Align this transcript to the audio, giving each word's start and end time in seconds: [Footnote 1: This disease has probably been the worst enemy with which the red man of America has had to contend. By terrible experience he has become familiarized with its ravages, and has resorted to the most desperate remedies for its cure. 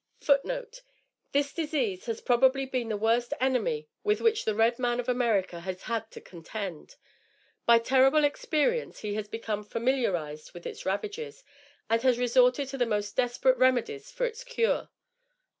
[Footnote 0.19 0.81
1: 0.83 0.83
This 1.31 1.53
disease 1.53 2.07
has 2.07 2.21
probably 2.21 2.65
been 2.65 2.89
the 2.89 2.97
worst 2.97 3.33
enemy 3.39 3.87
with 4.03 4.19
which 4.19 4.45
the 4.45 4.55
red 4.55 4.79
man 4.79 4.99
of 4.99 5.07
America 5.07 5.59
has 5.59 5.83
had 5.83 6.09
to 6.09 6.19
contend. 6.19 6.95
By 7.67 7.77
terrible 7.77 8.23
experience 8.23 9.01
he 9.01 9.13
has 9.13 9.27
become 9.27 9.63
familiarized 9.63 10.53
with 10.55 10.65
its 10.65 10.87
ravages, 10.87 11.43
and 11.87 12.01
has 12.01 12.17
resorted 12.17 12.67
to 12.69 12.79
the 12.79 12.87
most 12.87 13.15
desperate 13.15 13.57
remedies 13.59 14.11
for 14.11 14.25
its 14.25 14.43
cure. 14.43 14.89